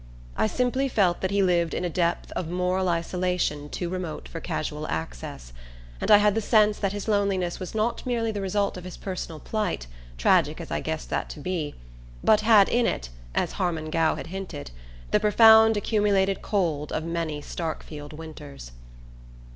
[0.35, 4.39] I simply felt that he lived in a depth of moral isolation too remote for
[4.39, 5.53] casual access,
[6.01, 8.97] and I had the sense that his loneliness was not merely the result of his
[8.97, 9.85] personal plight,
[10.17, 11.75] tragic as I guessed that to be,
[12.23, 14.71] but had in it, as Harmon Gow had hinted,
[15.11, 18.71] the profound accumulated cold of many Starkfield winters.